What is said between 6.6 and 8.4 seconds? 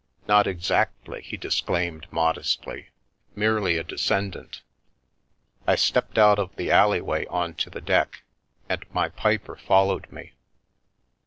alley way on to the deck,